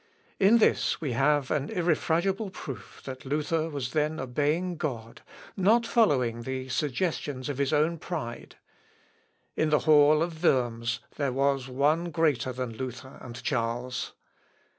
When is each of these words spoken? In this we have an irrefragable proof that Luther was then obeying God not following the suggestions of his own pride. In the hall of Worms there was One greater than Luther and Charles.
In 0.39 0.57
this 0.57 0.99
we 0.99 1.11
have 1.11 1.51
an 1.51 1.69
irrefragable 1.69 2.49
proof 2.49 3.03
that 3.05 3.23
Luther 3.23 3.69
was 3.69 3.91
then 3.91 4.19
obeying 4.19 4.75
God 4.75 5.21
not 5.55 5.85
following 5.85 6.41
the 6.41 6.69
suggestions 6.69 7.49
of 7.49 7.59
his 7.59 7.71
own 7.71 7.99
pride. 7.99 8.55
In 9.55 9.69
the 9.69 9.81
hall 9.85 10.23
of 10.23 10.43
Worms 10.43 11.01
there 11.17 11.31
was 11.31 11.67
One 11.67 12.09
greater 12.09 12.51
than 12.51 12.71
Luther 12.77 13.19
and 13.21 13.43
Charles. 13.43 14.13